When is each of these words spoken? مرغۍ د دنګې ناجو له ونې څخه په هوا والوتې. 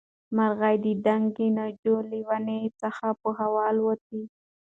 مرغۍ 0.35 0.75
د 0.85 0.87
دنګې 1.05 1.47
ناجو 1.57 1.95
له 2.09 2.17
ونې 2.27 2.59
څخه 2.81 3.05
په 3.19 3.27
هوا 3.39 3.53
والوتې. 3.69 4.21